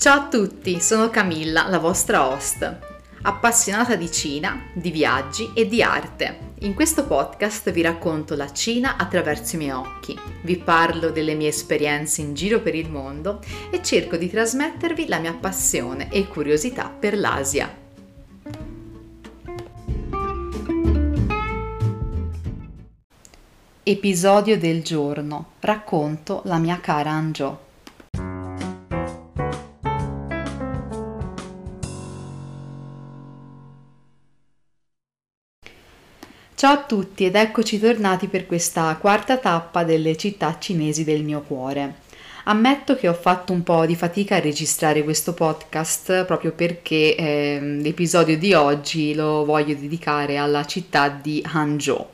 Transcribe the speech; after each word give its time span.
Ciao 0.00 0.18
a 0.18 0.28
tutti, 0.28 0.80
sono 0.80 1.10
Camilla, 1.10 1.68
la 1.68 1.78
vostra 1.78 2.26
host, 2.26 2.78
appassionata 3.20 3.96
di 3.96 4.10
Cina, 4.10 4.68
di 4.72 4.90
viaggi 4.90 5.52
e 5.54 5.68
di 5.68 5.82
arte. 5.82 6.54
In 6.60 6.72
questo 6.72 7.04
podcast 7.04 7.70
vi 7.70 7.82
racconto 7.82 8.34
la 8.34 8.50
Cina 8.50 8.96
attraverso 8.96 9.56
i 9.56 9.58
miei 9.58 9.72
occhi, 9.72 10.18
vi 10.44 10.56
parlo 10.56 11.10
delle 11.10 11.34
mie 11.34 11.48
esperienze 11.48 12.22
in 12.22 12.32
giro 12.32 12.60
per 12.60 12.74
il 12.74 12.88
mondo 12.88 13.42
e 13.70 13.82
cerco 13.82 14.16
di 14.16 14.30
trasmettervi 14.30 15.06
la 15.06 15.18
mia 15.18 15.34
passione 15.34 16.10
e 16.10 16.26
curiosità 16.28 16.88
per 16.88 17.18
l'Asia. 17.18 17.70
Episodio 23.82 24.58
del 24.58 24.82
giorno. 24.82 25.50
Racconto 25.60 26.40
la 26.46 26.56
mia 26.56 26.80
cara 26.80 27.10
Angiò. 27.10 27.68
Ciao 36.60 36.74
a 36.74 36.82
tutti 36.82 37.24
ed 37.24 37.36
eccoci 37.36 37.80
tornati 37.80 38.28
per 38.28 38.44
questa 38.44 38.94
quarta 39.00 39.38
tappa 39.38 39.82
delle 39.82 40.14
città 40.18 40.58
cinesi 40.58 41.04
del 41.04 41.24
mio 41.24 41.40
cuore. 41.40 42.00
Ammetto 42.44 42.96
che 42.96 43.08
ho 43.08 43.14
fatto 43.14 43.54
un 43.54 43.62
po' 43.62 43.86
di 43.86 43.96
fatica 43.96 44.36
a 44.36 44.40
registrare 44.40 45.02
questo 45.02 45.32
podcast 45.32 46.26
proprio 46.26 46.52
perché 46.52 47.16
eh, 47.16 47.60
l'episodio 47.62 48.36
di 48.36 48.52
oggi 48.52 49.14
lo 49.14 49.46
voglio 49.46 49.74
dedicare 49.74 50.36
alla 50.36 50.66
città 50.66 51.08
di 51.08 51.42
Hangzhou, 51.50 52.06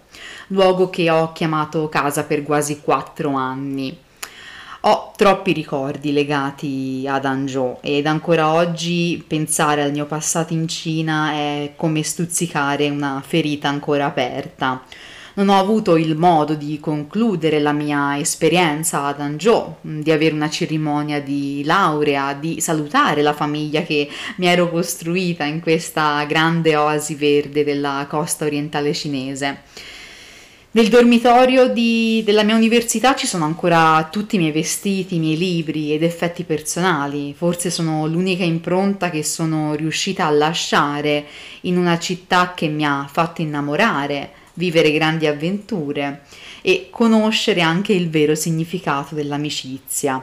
luogo 0.50 0.90
che 0.90 1.10
ho 1.10 1.32
chiamato 1.32 1.88
casa 1.88 2.22
per 2.22 2.44
quasi 2.44 2.80
quattro 2.82 3.34
anni. 3.34 3.98
Ho 4.88 5.10
troppi 5.16 5.52
ricordi 5.52 6.12
legati 6.12 7.06
ad 7.08 7.24
Hangzhou 7.24 7.78
ed 7.80 8.06
ancora 8.06 8.52
oggi 8.52 9.20
pensare 9.26 9.82
al 9.82 9.90
mio 9.90 10.06
passato 10.06 10.52
in 10.52 10.68
Cina 10.68 11.32
è 11.32 11.72
come 11.74 12.04
stuzzicare 12.04 12.88
una 12.88 13.20
ferita 13.26 13.66
ancora 13.66 14.06
aperta. 14.06 14.84
Non 15.34 15.48
ho 15.48 15.58
avuto 15.58 15.96
il 15.96 16.14
modo 16.14 16.54
di 16.54 16.78
concludere 16.78 17.58
la 17.58 17.72
mia 17.72 18.16
esperienza 18.16 19.06
ad 19.06 19.20
Hangzhou, 19.20 19.78
di 19.80 20.12
avere 20.12 20.36
una 20.36 20.48
cerimonia 20.48 21.20
di 21.20 21.64
laurea, 21.64 22.32
di 22.34 22.60
salutare 22.60 23.22
la 23.22 23.32
famiglia 23.32 23.82
che 23.82 24.08
mi 24.36 24.46
ero 24.46 24.70
costruita 24.70 25.42
in 25.42 25.60
questa 25.60 26.22
grande 26.28 26.76
oasi 26.76 27.16
verde 27.16 27.64
della 27.64 28.06
costa 28.08 28.44
orientale 28.44 28.94
cinese. 28.94 29.62
Nel 30.76 30.88
dormitorio 30.88 31.68
di, 31.68 32.22
della 32.22 32.42
mia 32.42 32.54
università 32.54 33.14
ci 33.14 33.26
sono 33.26 33.46
ancora 33.46 34.06
tutti 34.12 34.36
i 34.36 34.38
miei 34.38 34.52
vestiti, 34.52 35.14
i 35.14 35.18
miei 35.18 35.38
libri 35.38 35.94
ed 35.94 36.02
effetti 36.02 36.44
personali. 36.44 37.32
Forse 37.34 37.70
sono 37.70 38.06
l'unica 38.06 38.44
impronta 38.44 39.08
che 39.08 39.24
sono 39.24 39.74
riuscita 39.74 40.26
a 40.26 40.30
lasciare 40.30 41.24
in 41.62 41.78
una 41.78 41.98
città 41.98 42.52
che 42.54 42.68
mi 42.68 42.84
ha 42.84 43.08
fatto 43.10 43.40
innamorare, 43.40 44.32
vivere 44.52 44.92
grandi 44.92 45.26
avventure 45.26 46.24
e 46.60 46.88
conoscere 46.90 47.62
anche 47.62 47.94
il 47.94 48.10
vero 48.10 48.34
significato 48.34 49.14
dell'amicizia. 49.14 50.22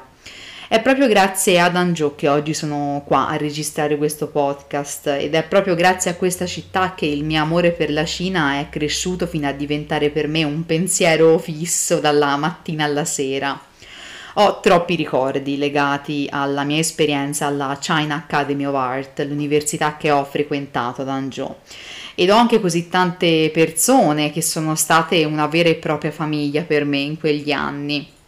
È 0.69 0.81
proprio 0.81 1.07
grazie 1.07 1.59
ad 1.59 1.75
Anjo 1.75 2.15
che 2.15 2.29
oggi 2.29 2.53
sono 2.53 3.03
qua 3.05 3.27
a 3.27 3.35
registrare 3.35 3.97
questo 3.97 4.27
podcast 4.27 5.07
ed 5.07 5.35
è 5.35 5.43
proprio 5.43 5.75
grazie 5.75 6.11
a 6.11 6.15
questa 6.15 6.45
città 6.45 6.93
che 6.95 7.05
il 7.05 7.25
mio 7.25 7.41
amore 7.41 7.71
per 7.71 7.91
la 7.91 8.05
Cina 8.05 8.59
è 8.59 8.69
cresciuto 8.69 9.27
fino 9.27 9.45
a 9.47 9.51
diventare 9.51 10.09
per 10.09 10.27
me 10.27 10.45
un 10.45 10.65
pensiero 10.65 11.37
fisso 11.37 11.99
dalla 11.99 12.37
mattina 12.37 12.85
alla 12.85 13.03
sera. 13.03 13.59
Ho 14.35 14.61
troppi 14.61 14.95
ricordi 14.95 15.57
legati 15.57 16.27
alla 16.31 16.63
mia 16.63 16.79
esperienza 16.79 17.45
alla 17.45 17.77
China 17.79 18.15
Academy 18.15 18.63
of 18.63 18.73
Art, 18.73 19.19
l'università 19.27 19.97
che 19.97 20.11
ho 20.11 20.23
frequentato 20.23 21.01
ad 21.01 21.09
Hangzhou. 21.09 21.55
Ed 22.15 22.31
ho 22.31 22.35
anche 22.35 22.61
così 22.61 22.87
tante 22.87 23.51
persone 23.53 24.31
che 24.31 24.41
sono 24.41 24.75
state 24.75 25.25
una 25.25 25.45
vera 25.47 25.69
e 25.69 25.75
propria 25.75 26.11
famiglia 26.11 26.63
per 26.63 26.85
me 26.85 26.99
in 26.99 27.19
quegli 27.19 27.51
anni. 27.51 28.21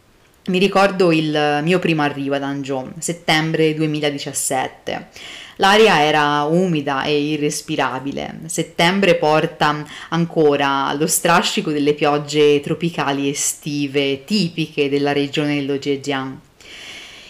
Mi 0.48 0.60
ricordo 0.60 1.12
il 1.12 1.62
mio 1.64 1.80
primo 1.80 2.04
arrivo 2.04 2.36
ad 2.36 2.44
Hangzhou, 2.44 2.92
settembre 3.00 3.74
2017. 3.74 5.08
L'aria 5.56 6.04
era 6.04 6.44
umida 6.44 7.04
e 7.04 7.20
irrespirabile. 7.32 8.42
Settembre 8.46 9.16
porta 9.16 9.84
ancora 10.10 10.94
lo 10.94 11.08
strascico 11.08 11.72
delle 11.72 11.96
piogge 11.96 12.60
tropicali 12.60 13.28
estive 13.28 14.24
tipiche 14.24 14.88
della 14.88 15.14
regione 15.14 15.56
dello 15.56 15.82
Zhejiang. 15.82 16.38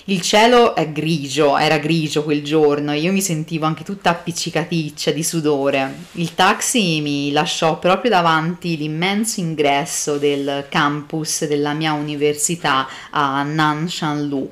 Il 0.08 0.22
cielo 0.22 0.76
è 0.76 0.92
grigio, 0.92 1.58
era 1.58 1.80
grigio 1.80 2.24
quel 2.24 2.44
giorno 2.44 2.92
e 2.92 3.00
io 3.00 3.12
mi 3.12 3.22
sentivo 3.22 3.66
anche 3.66 3.84
tutta 3.84 4.12
appiccicaticcia 4.12 5.10
di 5.10 5.24
sudore. 5.24 5.96
Il 6.12 6.36
taxi 6.36 7.02
mi 7.02 7.32
lasciò 7.32 7.80
proprio 7.80 8.12
davanti 8.12 8.78
l'immenso 8.78 9.40
ingresso 9.40 10.20
del 10.20 10.68
campus 10.70 11.48
della 11.48 11.74
mia 11.74 11.94
università 11.94 12.88
a 13.10 13.42
Nanshanlu. 13.42 14.52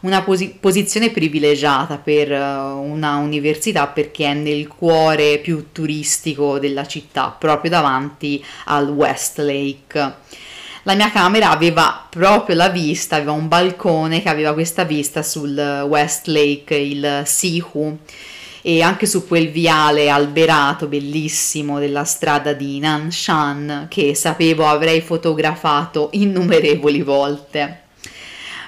Una 0.00 0.22
posi- 0.22 0.56
posizione 0.58 1.10
privilegiata 1.10 1.98
per 1.98 2.30
uh, 2.30 2.78
una 2.78 3.16
università 3.16 3.86
perché 3.88 4.24
è 4.24 4.32
nel 4.32 4.68
cuore 4.68 5.38
più 5.38 5.66
turistico 5.70 6.58
della 6.58 6.86
città, 6.86 7.28
proprio 7.38 7.70
davanti 7.70 8.42
al 8.64 8.88
Westlake 8.88 10.42
la 10.84 10.94
mia 10.94 11.10
camera 11.10 11.50
aveva 11.50 12.06
proprio 12.08 12.56
la 12.56 12.68
vista, 12.68 13.16
aveva 13.16 13.32
un 13.32 13.48
balcone 13.48 14.22
che 14.22 14.28
aveva 14.28 14.52
questa 14.52 14.84
vista 14.84 15.22
sul 15.22 15.56
West 15.88 16.26
Lake, 16.26 16.74
il 16.74 17.22
Sihu 17.24 17.98
e 18.60 18.82
anche 18.82 19.06
su 19.06 19.26
quel 19.26 19.50
viale 19.50 20.08
alberato 20.08 20.86
bellissimo 20.86 21.78
della 21.78 22.04
strada 22.04 22.52
di 22.52 22.78
Nanshan 22.78 23.86
che 23.88 24.14
sapevo 24.14 24.66
avrei 24.66 25.00
fotografato 25.00 26.08
innumerevoli 26.12 27.02
volte. 27.02 27.83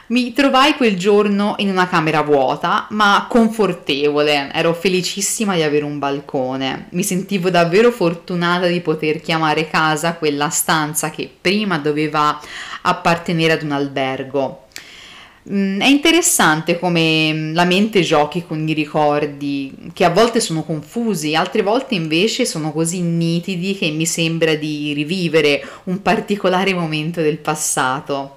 Mi 0.08 0.32
trovai 0.32 0.74
quel 0.74 0.96
giorno 0.96 1.54
in 1.58 1.68
una 1.68 1.88
camera 1.88 2.22
vuota, 2.22 2.86
ma 2.90 3.26
confortevole. 3.28 4.52
Ero 4.52 4.72
felicissima 4.72 5.56
di 5.56 5.62
avere 5.62 5.84
un 5.84 5.98
balcone. 5.98 6.86
Mi 6.90 7.02
sentivo 7.02 7.50
davvero 7.50 7.90
fortunata 7.90 8.68
di 8.68 8.80
poter 8.80 9.20
chiamare 9.20 9.68
casa 9.68 10.14
quella 10.14 10.48
stanza 10.48 11.10
che 11.10 11.28
prima 11.40 11.78
doveva 11.78 12.40
appartenere 12.82 13.54
ad 13.54 13.62
un 13.62 13.72
albergo. 13.72 14.66
Mm, 15.50 15.80
è 15.80 15.86
interessante 15.86 16.78
come 16.78 17.50
la 17.52 17.64
mente 17.64 18.02
giochi 18.02 18.44
con 18.46 18.64
i 18.68 18.74
ricordi, 18.74 19.74
che 19.92 20.04
a 20.04 20.10
volte 20.10 20.38
sono 20.38 20.62
confusi, 20.62 21.34
altre 21.34 21.62
volte 21.62 21.96
invece 21.96 22.46
sono 22.46 22.70
così 22.70 23.00
nitidi 23.00 23.76
che 23.76 23.90
mi 23.90 24.06
sembra 24.06 24.54
di 24.54 24.92
rivivere 24.92 25.66
un 25.84 26.00
particolare 26.00 26.74
momento 26.74 27.20
del 27.22 27.38
passato. 27.38 28.36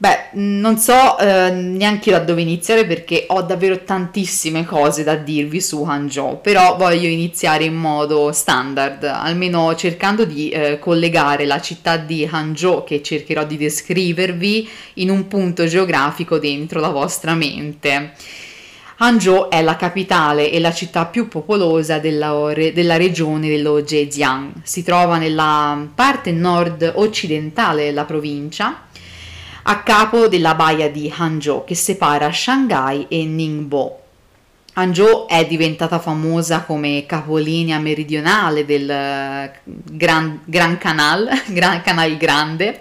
Beh, 0.00 0.28
non 0.34 0.78
so 0.78 1.18
eh, 1.18 1.50
neanche 1.50 2.12
da 2.12 2.20
dove 2.20 2.40
iniziare 2.40 2.86
perché 2.86 3.24
ho 3.26 3.42
davvero 3.42 3.82
tantissime 3.82 4.64
cose 4.64 5.02
da 5.02 5.16
dirvi 5.16 5.60
su 5.60 5.82
Hangzhou, 5.82 6.40
però 6.40 6.76
voglio 6.76 7.08
iniziare 7.08 7.64
in 7.64 7.74
modo 7.74 8.30
standard, 8.30 9.02
almeno 9.02 9.74
cercando 9.74 10.24
di 10.24 10.50
eh, 10.50 10.78
collegare 10.78 11.46
la 11.46 11.60
città 11.60 11.96
di 11.96 12.24
Hangzhou 12.30 12.84
che 12.84 13.02
cercherò 13.02 13.44
di 13.44 13.56
descrivervi 13.56 14.68
in 14.94 15.10
un 15.10 15.26
punto 15.26 15.66
geografico 15.66 16.38
dentro 16.38 16.78
la 16.78 16.90
vostra 16.90 17.34
mente. 17.34 18.12
Hangzhou 18.98 19.48
è 19.48 19.62
la 19.62 19.74
capitale 19.74 20.50
e 20.52 20.60
la 20.60 20.72
città 20.72 21.06
più 21.06 21.26
popolosa 21.26 21.98
della, 21.98 22.52
della, 22.54 22.96
regione 22.96 23.48
dello 23.48 23.84
Zhejiang. 23.84 24.62
Si 24.62 24.84
trova 24.84 25.18
nella 25.18 25.88
parte 25.92 26.30
nord-occidentale 26.30 27.84
della 27.84 28.04
provincia 28.04 28.86
a 29.70 29.82
capo 29.82 30.28
della 30.28 30.54
baia 30.54 30.90
di 30.90 31.12
Hangzhou 31.14 31.62
che 31.64 31.74
separa 31.74 32.32
Shanghai 32.32 33.04
e 33.08 33.26
Ningbo. 33.26 34.00
Hangzhou 34.72 35.26
è 35.26 35.46
diventata 35.46 35.98
famosa 35.98 36.62
come 36.62 37.04
capolinea 37.04 37.78
meridionale 37.78 38.64
del 38.64 39.50
Gran, 39.64 40.40
Gran 40.46 40.78
Canal, 40.78 41.28
Gran 41.52 41.82
Canal 41.82 42.16
Grande, 42.16 42.80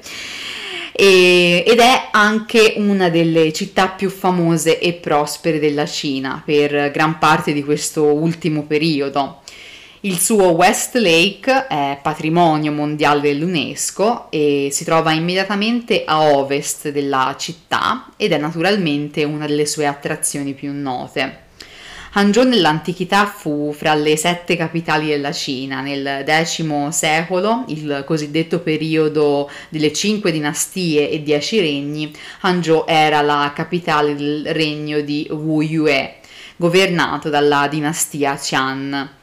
e, 0.94 1.66
ed 1.68 1.80
è 1.80 2.08
anche 2.12 2.76
una 2.78 3.10
delle 3.10 3.52
città 3.52 3.90
più 3.90 4.10
famose 4.10 4.80
e 4.80 4.94
prospere 4.94 5.60
della 5.60 5.86
Cina 5.86 6.42
per 6.46 6.92
gran 6.92 7.18
parte 7.18 7.52
di 7.52 7.66
questo 7.66 8.14
ultimo 8.14 8.64
periodo. 8.64 9.42
Il 10.02 10.20
suo 10.20 10.52
West 10.52 10.94
Lake 10.94 11.66
è 11.66 11.98
patrimonio 12.00 12.72
mondiale 12.72 13.22
dell'UNESCO 13.22 14.28
e 14.30 14.70
si 14.72 14.84
trova 14.84 15.12
immediatamente 15.12 16.04
a 16.06 16.22
ovest 16.22 16.90
della 16.92 17.36
città 17.36 18.12
ed 18.16 18.32
è 18.32 18.38
naturalmente 18.38 19.24
una 19.24 19.48
delle 19.48 19.66
sue 19.66 19.88
attrazioni 19.88 20.54
più 20.54 20.72
note. 20.72 21.46
Hangzhou 22.12 22.48
nell'antichità 22.48 23.26
fu 23.26 23.74
fra 23.76 23.96
le 23.96 24.16
sette 24.18 24.56
capitali 24.56 25.08
della 25.08 25.32
Cina. 25.32 25.82
Nel 25.82 26.24
X 26.28 26.90
secolo, 26.90 27.66
il 27.70 28.04
cosiddetto 28.06 28.60
periodo 28.60 29.50
delle 29.70 29.92
cinque 29.94 30.32
dinastie 30.32 31.10
e 31.10 31.24
dieci 31.24 31.60
regni, 31.60 32.14
Hangzhou 32.42 32.84
era 32.86 33.22
la 33.22 33.52
capitale 33.56 34.16
del 34.16 34.48
regno 34.52 35.02
di 35.02 35.28
Wu 35.32 35.62
Yue, 35.62 36.18
governato 36.56 37.30
dalla 37.30 37.68
dinastia 37.68 38.36
Qian. 38.40 39.16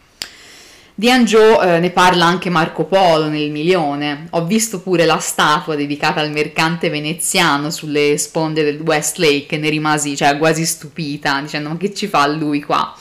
Di 0.96 1.11
Hangzhou 1.11 1.61
eh, 1.61 1.81
ne 1.81 1.91
parla 1.91 2.25
anche 2.25 2.50
Marco 2.50 2.85
Polo 2.85 3.26
nel 3.26 3.50
Milione. 3.50 4.29
Ho 4.31 4.44
visto 4.44 4.81
pure 4.81 5.05
la 5.05 5.19
statua 5.19 5.75
dedicata 5.75 6.20
al 6.20 6.31
mercante 6.31 6.88
veneziano 6.88 7.70
sulle 7.70 8.17
sponde 8.17 8.62
del 8.62 8.81
West 8.81 9.17
Lake 9.17 9.56
e 9.56 9.58
ne 9.58 9.70
rimasi 9.70 10.17
cioè, 10.17 10.38
quasi 10.38 10.64
stupita, 10.64 11.41
dicendo 11.41 11.70
ma 11.70 11.76
che 11.79 11.93
ci 11.93 12.06
fa 12.06 12.29
lui 12.29 12.62
qua? 12.62 12.96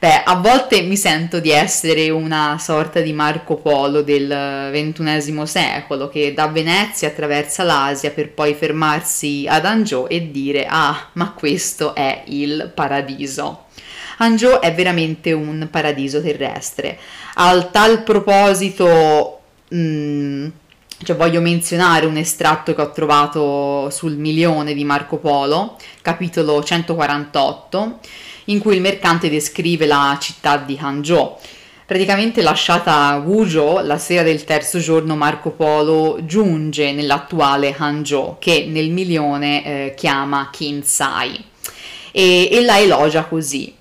Beh, 0.00 0.24
a 0.24 0.34
volte 0.34 0.82
mi 0.82 0.96
sento 0.96 1.38
di 1.38 1.50
essere 1.50 2.10
una 2.10 2.56
sorta 2.58 2.98
di 2.98 3.12
Marco 3.12 3.54
Polo 3.54 4.02
del 4.02 4.72
XXI 4.72 5.46
secolo 5.46 6.08
che 6.08 6.34
da 6.34 6.48
Venezia 6.48 7.06
attraversa 7.06 7.62
l'Asia 7.62 8.10
per 8.10 8.32
poi 8.32 8.54
fermarsi 8.54 9.46
ad 9.48 9.64
Hangzhou 9.64 10.06
e 10.08 10.32
dire 10.32 10.66
ah, 10.68 11.10
ma 11.12 11.30
questo 11.30 11.94
è 11.94 12.24
il 12.26 12.72
paradiso. 12.74 13.66
Hangzhou 14.20 14.58
è 14.58 14.74
veramente 14.74 15.32
un 15.32 15.68
paradiso 15.70 16.20
terrestre. 16.20 16.98
Al 17.34 17.70
tal 17.70 18.02
proposito, 18.02 19.40
mh, 19.68 19.78
mm, 19.78 20.46
cioè 21.04 21.16
voglio 21.16 21.40
menzionare 21.40 22.04
un 22.04 22.16
estratto 22.16 22.74
che 22.74 22.82
ho 22.82 22.90
trovato 22.90 23.88
sul 23.90 24.16
milione 24.16 24.74
di 24.74 24.84
Marco 24.84 25.18
Polo, 25.18 25.76
capitolo 26.02 26.62
148, 26.62 27.98
in 28.46 28.58
cui 28.58 28.74
il 28.74 28.80
mercante 28.80 29.30
descrive 29.30 29.86
la 29.86 30.16
città 30.20 30.56
di 30.56 30.76
Hangzhou. 30.80 31.36
Praticamente 31.86 32.42
lasciata 32.42 33.22
Wuzhou, 33.24 33.86
la 33.86 33.98
sera 33.98 34.22
del 34.22 34.44
terzo 34.44 34.80
giorno 34.80 35.14
Marco 35.14 35.50
Polo 35.50 36.18
giunge 36.24 36.92
nell'attuale 36.92 37.74
Hangzhou, 37.78 38.36
che 38.40 38.66
nel 38.68 38.90
milione 38.90 39.64
eh, 39.64 39.94
chiama 39.96 40.50
Kinsai, 40.50 41.42
e, 42.10 42.48
e 42.50 42.60
la 42.62 42.80
elogia 42.80 43.24
così. 43.24 43.77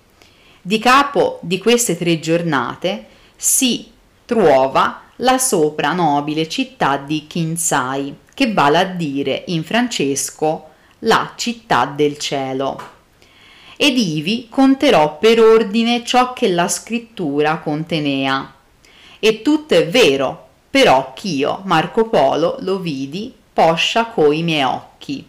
Di 0.67 0.79
capo 0.79 1.39
di 1.43 1.59
queste 1.59 1.97
tre 1.97 2.19
giornate 2.19 3.05
si 3.37 3.89
trova 4.25 5.03
la 5.15 5.37
sopra 5.37 5.93
nobile 5.93 6.49
città 6.49 6.97
di 6.97 7.25
Kinsai, 7.25 8.13
che 8.33 8.51
vale 8.51 8.77
a 8.77 8.83
dire 8.83 9.45
in 9.47 9.63
francesco 9.63 10.65
la 10.99 11.31
città 11.37 11.85
del 11.85 12.17
cielo. 12.17 12.77
Ed 13.77 13.97
ivi 13.97 14.47
conterò 14.49 15.17
per 15.17 15.39
ordine 15.39 16.03
ciò 16.03 16.33
che 16.33 16.49
la 16.49 16.67
scrittura 16.67 17.59
contenea. 17.59 18.53
E 19.19 19.41
tutto 19.41 19.73
è 19.73 19.87
vero, 19.87 20.47
però 20.69 21.13
ch'io, 21.15 21.61
Marco 21.63 22.09
Polo, 22.09 22.57
lo 22.59 22.77
vidi 22.77 23.33
poscia 23.53 24.07
coi 24.07 24.43
miei 24.43 24.63
occhi. 24.63 25.25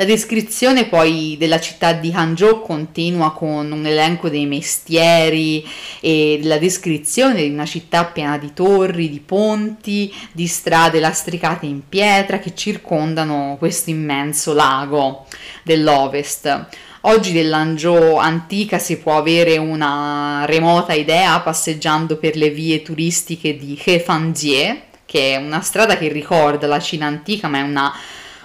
La 0.00 0.06
descrizione 0.06 0.86
poi 0.86 1.36
della 1.38 1.60
città 1.60 1.92
di 1.92 2.10
Hangzhou 2.10 2.62
continua 2.62 3.34
con 3.34 3.70
un 3.70 3.84
elenco 3.84 4.30
dei 4.30 4.46
mestieri 4.46 5.62
e 6.00 6.40
la 6.42 6.56
descrizione 6.56 7.42
di 7.42 7.50
una 7.50 7.66
città 7.66 8.06
piena 8.06 8.38
di 8.38 8.54
torri, 8.54 9.10
di 9.10 9.20
ponti, 9.20 10.10
di 10.32 10.46
strade 10.46 11.00
lastricate 11.00 11.66
in 11.66 11.86
pietra 11.86 12.38
che 12.38 12.54
circondano 12.54 13.56
questo 13.58 13.90
immenso 13.90 14.54
lago 14.54 15.26
dell'Ovest. 15.64 16.68
Oggi 17.02 17.32
dell'Hangzhou 17.32 18.16
antica 18.16 18.78
si 18.78 18.96
può 18.96 19.18
avere 19.18 19.58
una 19.58 20.46
remota 20.46 20.94
idea 20.94 21.38
passeggiando 21.40 22.16
per 22.16 22.36
le 22.36 22.48
vie 22.48 22.80
turistiche 22.80 23.54
di 23.58 23.78
Hefangzhie, 23.78 24.84
che 25.04 25.34
è 25.34 25.36
una 25.36 25.60
strada 25.60 25.98
che 25.98 26.08
ricorda 26.08 26.66
la 26.66 26.80
Cina 26.80 27.04
antica, 27.04 27.48
ma 27.48 27.58
è 27.58 27.62
una 27.62 27.92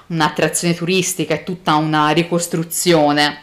un'attrazione 0.07 0.75
turistica, 0.75 1.36
è 1.36 1.44
tutta 1.44 1.75
una 1.75 2.10
ricostruzione. 2.10 3.42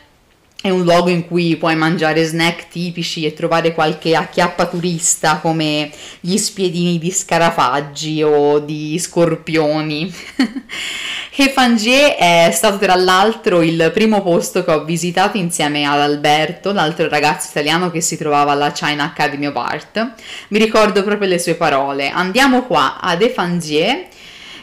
È 0.63 0.71
un 0.71 0.85
luogo 0.85 1.09
in 1.09 1.27
cui 1.27 1.57
puoi 1.57 1.75
mangiare 1.75 2.25
snack 2.25 2.69
tipici 2.69 3.27
e 3.27 3.35
trovare 3.35 3.75
qualche 3.75 4.15
acchiappa 4.15 4.67
turista 4.67 5.39
come 5.39 5.91
gli 6.21 6.37
spiedini 6.37 7.01
di 7.01 7.11
scarafaggi 7.11 8.23
o 8.23 8.61
di 8.61 8.97
scorpioni. 8.97 10.15
Hefangé 11.35 12.15
è 12.15 12.51
stato 12.53 12.79
tra 12.79 12.95
l'altro 12.95 13.61
il 13.61 13.91
primo 13.93 14.23
posto 14.23 14.63
che 14.63 14.71
ho 14.71 14.85
visitato 14.85 15.37
insieme 15.37 15.85
ad 15.85 15.99
Alberto, 15.99 16.73
l'altro 16.73 17.09
ragazzo 17.09 17.49
italiano 17.51 17.91
che 17.91 18.01
si 18.01 18.17
trovava 18.17 18.53
alla 18.53 18.71
China 18.71 19.05
Academy 19.05 19.47
of 19.47 19.57
Art. 19.57 20.13
Mi 20.49 20.59
ricordo 20.61 21.03
proprio 21.03 21.29
le 21.29 21.41
sue 21.41 21.55
parole. 21.55 22.11
Andiamo 22.11 22.63
qua 22.67 23.01
ad 23.01 23.21
Hefangé 23.21 24.07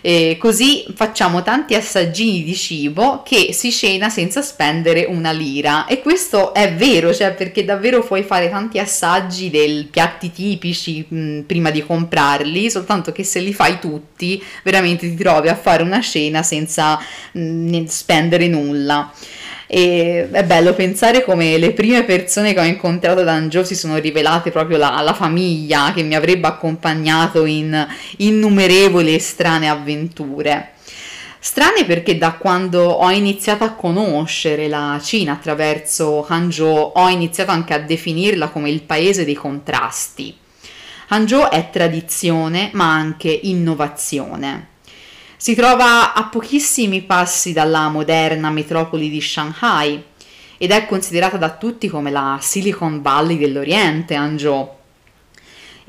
e 0.09 0.37
così 0.39 0.87
facciamo 0.95 1.43
tanti 1.43 1.75
assaggini 1.75 2.43
di 2.43 2.55
cibo 2.55 3.21
che 3.23 3.53
si 3.53 3.71
cena 3.71 4.09
senza 4.09 4.41
spendere 4.41 5.05
una 5.07 5.29
lira. 5.29 5.85
E 5.85 6.01
questo 6.01 6.51
è 6.51 6.73
vero, 6.73 7.13
cioè 7.13 7.35
perché 7.35 7.63
davvero 7.63 8.01
puoi 8.01 8.23
fare 8.23 8.49
tanti 8.49 8.79
assaggi 8.79 9.51
dei 9.51 9.87
piatti 9.87 10.31
tipici 10.31 11.05
mh, 11.07 11.41
prima 11.41 11.69
di 11.69 11.85
comprarli, 11.85 12.71
soltanto 12.71 13.11
che 13.11 13.23
se 13.23 13.39
li 13.39 13.53
fai 13.53 13.77
tutti, 13.77 14.43
veramente 14.63 15.07
ti 15.07 15.15
trovi 15.15 15.47
a 15.47 15.55
fare 15.55 15.83
una 15.83 16.01
cena 16.01 16.41
senza 16.41 16.99
mh, 17.33 17.83
spendere 17.85 18.47
nulla. 18.47 19.13
E 19.71 20.27
è 20.31 20.43
bello 20.45 20.73
pensare 20.73 21.23
come 21.23 21.59
le 21.59 21.73
prime 21.73 22.03
persone 22.03 22.55
che 22.55 22.59
ho 22.59 22.63
incontrato 22.63 23.19
ad 23.19 23.27
Hangzhou 23.27 23.63
si 23.63 23.75
sono 23.75 23.97
rivelate 23.99 24.49
proprio 24.49 24.77
la, 24.77 24.99
la 25.03 25.13
famiglia 25.13 25.91
che 25.93 26.01
mi 26.01 26.15
avrebbe 26.15 26.47
accompagnato 26.47 27.45
in 27.45 27.87
innumerevoli 28.17 29.13
e 29.13 29.19
strane 29.19 29.69
avventure. 29.69 30.71
Strane 31.37 31.85
perché 31.85 32.17
da 32.17 32.31
quando 32.31 32.81
ho 32.81 33.11
iniziato 33.11 33.63
a 33.63 33.73
conoscere 33.73 34.67
la 34.67 34.99
Cina 35.03 35.33
attraverso 35.33 36.25
Hangzhou 36.27 36.93
ho 36.95 37.07
iniziato 37.07 37.51
anche 37.51 37.75
a 37.75 37.79
definirla 37.79 38.47
come 38.47 38.71
il 38.71 38.81
paese 38.81 39.23
dei 39.23 39.35
contrasti. 39.35 40.35
Hangzhou 41.09 41.47
è 41.47 41.69
tradizione 41.69 42.71
ma 42.73 42.91
anche 42.91 43.29
innovazione. 43.43 44.77
Si 45.41 45.55
trova 45.55 46.13
a 46.13 46.25
pochissimi 46.25 47.01
passi 47.01 47.53
dalla 47.53 47.87
moderna 47.87 48.49
metropoli 48.49 49.09
di 49.09 49.21
Shanghai 49.21 50.03
ed 50.57 50.71
è 50.71 50.85
considerata 50.85 51.37
da 51.37 51.51
tutti 51.51 51.87
come 51.87 52.11
la 52.11 52.37
Silicon 52.41 53.01
Valley 53.01 53.37
dell'Oriente, 53.37 54.15
Hangzhou 54.15 54.78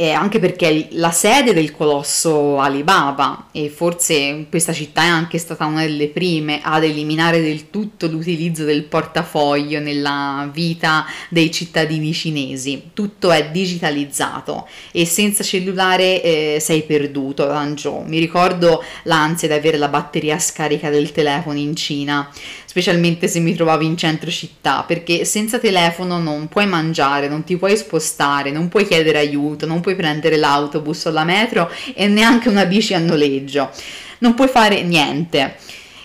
eh, 0.00 0.12
anche 0.12 0.38
perché 0.38 0.68
è 0.68 0.86
la 0.92 1.10
sede 1.10 1.52
del 1.52 1.72
colosso 1.72 2.58
Alibaba 2.58 3.48
e 3.52 3.68
forse 3.68 4.46
questa 4.48 4.72
città 4.72 5.02
è 5.02 5.08
anche 5.08 5.36
stata 5.36 5.66
una 5.66 5.82
delle 5.82 6.08
prime 6.08 6.60
ad 6.62 6.84
eliminare 6.84 7.42
del 7.42 7.68
tutto 7.68 8.06
l'utilizzo 8.06 8.64
del 8.64 8.84
portafoglio 8.84 9.78
nella 9.78 10.48
vita 10.50 11.04
dei 11.28 11.50
cittadini 11.50 12.14
cinesi. 12.14 12.92
Tutto 12.94 13.30
è 13.30 13.50
digitalizzato 13.50 14.66
e 14.90 15.04
senza 15.04 15.44
cellulare 15.44 16.22
eh, 16.22 16.56
sei 16.62 16.80
perduto 16.84 17.42
ad 17.42 17.50
Hangzhou. 17.50 18.02
Mi 18.06 18.20
ricordo 18.20 18.82
l'ansia 19.02 19.48
di 19.48 19.54
avere 19.54 19.76
la 19.76 19.88
batteria 19.88 20.38
scarica 20.38 20.88
del 20.88 21.12
telefono 21.12 21.58
in 21.58 21.76
Cina 21.76 22.26
specialmente 22.70 23.26
se 23.26 23.40
mi 23.40 23.52
trovavo 23.56 23.82
in 23.82 23.96
centro 23.96 24.30
città, 24.30 24.84
perché 24.86 25.24
senza 25.24 25.58
telefono 25.58 26.20
non 26.20 26.46
puoi 26.46 26.68
mangiare, 26.68 27.26
non 27.26 27.42
ti 27.42 27.56
puoi 27.56 27.76
spostare, 27.76 28.52
non 28.52 28.68
puoi 28.68 28.86
chiedere 28.86 29.18
aiuto, 29.18 29.66
non 29.66 29.80
puoi 29.80 29.96
prendere 29.96 30.36
l'autobus 30.36 31.06
o 31.06 31.10
la 31.10 31.24
metro 31.24 31.68
e 31.96 32.06
neanche 32.06 32.48
una 32.48 32.66
bici 32.66 32.94
a 32.94 33.00
noleggio. 33.00 33.72
Non 34.18 34.34
puoi 34.34 34.46
fare 34.46 34.82
niente. 34.82 35.56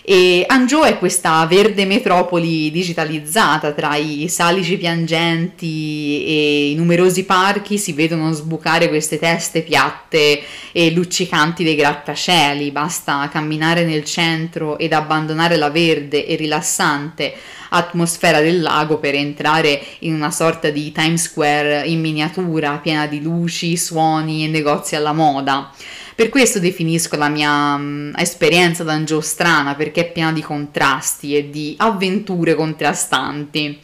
E 0.08 0.44
Hangzhou 0.46 0.84
è 0.84 0.98
questa 0.98 1.44
verde 1.46 1.84
metropoli 1.84 2.70
digitalizzata, 2.70 3.72
tra 3.72 3.96
i 3.96 4.28
salici 4.28 4.76
piangenti 4.76 6.24
e 6.24 6.70
i 6.70 6.74
numerosi 6.76 7.24
parchi 7.24 7.76
si 7.76 7.92
vedono 7.92 8.30
sbucare 8.30 8.88
queste 8.88 9.18
teste 9.18 9.62
piatte 9.62 10.42
e 10.70 10.92
luccicanti 10.92 11.64
dei 11.64 11.74
grattacieli, 11.74 12.70
basta 12.70 13.28
camminare 13.32 13.84
nel 13.84 14.04
centro 14.04 14.78
ed 14.78 14.92
abbandonare 14.92 15.56
la 15.56 15.70
verde 15.70 16.24
e 16.24 16.36
rilassante 16.36 17.34
atmosfera 17.70 18.40
del 18.40 18.62
lago 18.62 18.98
per 18.98 19.16
entrare 19.16 19.82
in 20.00 20.14
una 20.14 20.30
sorta 20.30 20.70
di 20.70 20.92
Times 20.92 21.22
Square 21.22 21.82
in 21.84 21.98
miniatura, 21.98 22.78
piena 22.78 23.08
di 23.08 23.20
luci, 23.20 23.76
suoni 23.76 24.44
e 24.44 24.48
negozi 24.48 24.94
alla 24.94 25.12
moda. 25.12 25.72
Per 26.16 26.30
questo 26.30 26.60
definisco 26.60 27.14
la 27.16 27.28
mia 27.28 27.74
um, 27.74 28.10
esperienza 28.16 28.82
da 28.82 28.98
strana, 29.20 29.74
perché 29.74 30.00
è 30.00 30.12
piena 30.12 30.32
di 30.32 30.40
contrasti 30.40 31.36
e 31.36 31.50
di 31.50 31.74
avventure 31.76 32.54
contrastanti. 32.54 33.78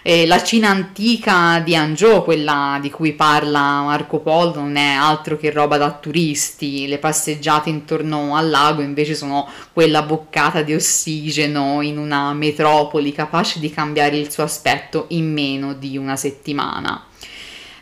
E 0.00 0.24
la 0.24 0.40
Cina 0.40 0.68
antica 0.68 1.60
di 1.64 1.74
Hangzhou, 1.74 2.22
quella 2.22 2.78
di 2.80 2.90
cui 2.90 3.12
parla 3.14 3.82
Marco 3.82 4.20
Polo, 4.20 4.54
non 4.54 4.76
è 4.76 4.92
altro 4.92 5.36
che 5.36 5.50
roba 5.50 5.76
da 5.76 5.90
turisti. 5.90 6.86
Le 6.86 6.98
passeggiate 6.98 7.70
intorno 7.70 8.36
al 8.36 8.50
lago 8.50 8.80
invece 8.80 9.16
sono 9.16 9.48
quella 9.72 10.02
boccata 10.02 10.62
di 10.62 10.74
ossigeno 10.74 11.80
in 11.80 11.98
una 11.98 12.32
metropoli 12.34 13.10
capace 13.10 13.58
di 13.58 13.70
cambiare 13.70 14.16
il 14.16 14.30
suo 14.30 14.44
aspetto 14.44 15.06
in 15.08 15.32
meno 15.32 15.74
di 15.74 15.96
una 15.96 16.14
settimana. 16.14 17.04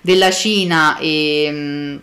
Della 0.01 0.31
Cina 0.31 0.97
e 0.97 1.49
mm, 1.53 1.97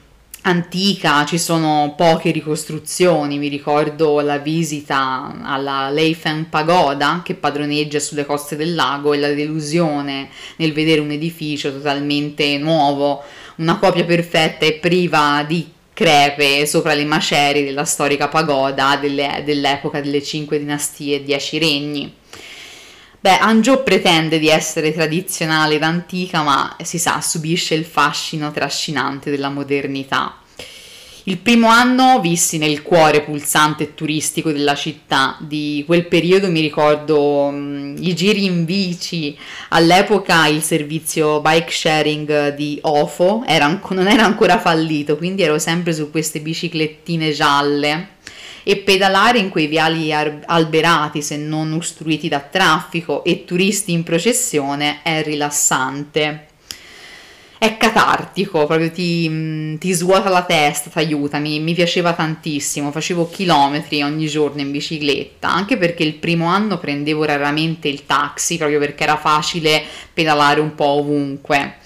antica, 0.43 1.25
ci 1.25 1.37
sono 1.37 1.93
poche 1.97 2.31
ricostruzioni, 2.31 3.37
mi 3.37 3.47
ricordo 3.47 4.19
la 4.21 4.37
visita 4.37 5.39
alla 5.43 5.89
Leifeng 5.89 6.45
Pagoda 6.45 7.21
che 7.23 7.35
padroneggia 7.35 7.99
sulle 7.99 8.25
coste 8.25 8.55
del 8.55 8.75
lago 8.75 9.13
e 9.13 9.19
la 9.19 9.33
delusione 9.33 10.29
nel 10.57 10.73
vedere 10.73 11.01
un 11.01 11.11
edificio 11.11 11.71
totalmente 11.71 12.57
nuovo, 12.57 13.23
una 13.57 13.77
copia 13.77 14.05
perfetta 14.05 14.65
e 14.65 14.73
priva 14.73 15.43
di 15.47 15.71
crepe 15.93 16.65
sopra 16.65 16.93
le 16.93 17.03
macerie 17.03 17.65
della 17.65 17.83
storica 17.83 18.29
pagoda 18.29 18.95
delle, 18.95 19.41
dell'epoca 19.43 19.99
delle 19.99 20.23
cinque 20.23 20.57
dinastie 20.57 21.17
e 21.17 21.23
dieci 21.23 21.57
regni. 21.57 22.18
Beh, 23.21 23.37
Hangzhou 23.37 23.83
pretende 23.83 24.39
di 24.39 24.47
essere 24.47 24.93
tradizionale 24.93 25.75
ed 25.75 25.83
antica, 25.83 26.41
ma 26.41 26.77
si 26.81 26.97
sa, 26.97 27.19
subisce 27.19 27.75
il 27.75 27.83
fascino 27.83 28.49
trascinante 28.51 29.29
della 29.29 29.49
modernità. 29.49 30.37
Il 31.23 31.37
primo 31.37 31.67
anno 31.67 32.21
vissi 32.21 32.57
nel 32.57 32.81
cuore 32.81 33.21
pulsante 33.21 33.83
e 33.83 33.93
turistico 33.93 34.53
della 34.53 34.73
città. 34.73 35.35
Di 35.39 35.83
quel 35.85 36.07
periodo 36.07 36.49
mi 36.49 36.61
ricordo 36.61 37.49
mh, 37.51 37.97
i 37.99 38.15
giri 38.15 38.45
in 38.45 38.63
bici. 38.63 39.37
All'epoca 39.69 40.47
il 40.47 40.61
servizio 40.61 41.41
bike 41.41 41.71
sharing 41.71 42.55
di 42.55 42.79
Ofo 42.83 43.43
era, 43.45 43.67
non 43.89 44.07
era 44.07 44.23
ancora 44.23 44.59
fallito, 44.59 45.17
quindi 45.17 45.43
ero 45.43 45.59
sempre 45.59 45.91
su 45.91 46.09
queste 46.09 46.39
biciclettine 46.39 47.31
gialle 47.31 48.17
e 48.69 48.77
pedalare 48.77 49.39
in 49.39 49.49
quei 49.49 49.65
viali 49.65 50.13
alberati 50.13 51.23
se 51.23 51.37
non 51.37 51.73
ostruiti 51.73 52.27
da 52.27 52.39
traffico 52.39 53.23
e 53.23 53.43
turisti 53.43 53.91
in 53.93 54.03
processione 54.03 54.99
è 55.01 55.23
rilassante. 55.23 56.45
È 57.57 57.77
catartico, 57.77 58.67
proprio 58.67 58.91
ti, 58.91 59.27
mm, 59.27 59.77
ti 59.77 59.91
svuota 59.91 60.29
la 60.29 60.43
testa, 60.43 60.91
ti 60.91 60.99
aiuta, 60.99 61.39
mi, 61.39 61.59
mi 61.59 61.73
piaceva 61.73 62.13
tantissimo, 62.13 62.91
facevo 62.91 63.31
chilometri 63.31 64.03
ogni 64.03 64.27
giorno 64.27 64.61
in 64.61 64.69
bicicletta, 64.69 65.51
anche 65.51 65.75
perché 65.75 66.03
il 66.03 66.13
primo 66.13 66.45
anno 66.45 66.77
prendevo 66.77 67.23
raramente 67.23 67.87
il 67.87 68.05
taxi, 68.05 68.57
proprio 68.57 68.77
perché 68.77 69.01
era 69.01 69.17
facile 69.17 69.81
pedalare 70.13 70.59
un 70.59 70.75
po' 70.75 70.85
ovunque 70.85 71.77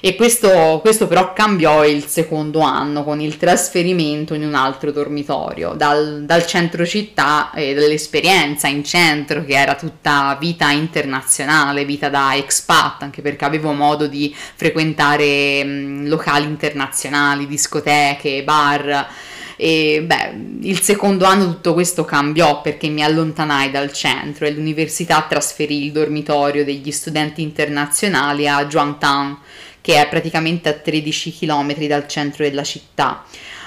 e 0.00 0.16
questo, 0.16 0.78
questo, 0.80 1.06
però 1.06 1.34
cambiò 1.34 1.84
il 1.84 2.06
secondo 2.06 2.60
anno 2.60 3.04
con 3.04 3.20
il 3.20 3.36
trasferimento 3.36 4.32
in 4.32 4.44
un 4.44 4.54
altro 4.54 4.92
dormitorio 4.92 5.74
dal, 5.74 6.24
dal 6.24 6.46
centro 6.46 6.86
città 6.86 7.50
e 7.52 7.74
dall'esperienza 7.74 8.66
in 8.66 8.82
centro 8.82 9.44
che 9.44 9.52
era 9.52 9.74
tutta 9.74 10.36
vita 10.40 10.70
internazionale, 10.70 11.84
vita 11.84 12.08
da 12.08 12.34
expat 12.34 13.02
anche 13.02 13.20
perché 13.20 13.44
avevo 13.44 13.72
modo 13.72 14.06
di 14.06 14.34
frequentare 14.34 15.62
locali 16.06 16.46
internazionali, 16.46 17.46
discoteche, 17.46 18.42
bar. 18.42 19.08
E 19.62 20.02
beh, 20.02 20.32
il 20.62 20.80
secondo 20.80 21.26
anno 21.26 21.44
tutto 21.44 21.74
questo 21.74 22.06
cambiò 22.06 22.62
perché 22.62 22.88
mi 22.88 23.04
allontanai 23.04 23.70
dal 23.70 23.92
centro 23.92 24.46
e 24.46 24.52
l'università 24.52 25.26
trasferì 25.28 25.84
il 25.84 25.92
dormitorio 25.92 26.64
degli 26.64 26.90
studenti 26.90 27.42
internazionali 27.42 28.48
a 28.48 28.66
Zhuangtang 28.70 29.36
che 29.80 30.00
è 30.00 30.08
praticamente 30.08 30.68
a 30.68 30.72
13 30.72 31.38
km 31.38 31.74
dal 31.86 32.06
centro 32.06 32.44
della 32.44 32.64
città. 32.64 33.24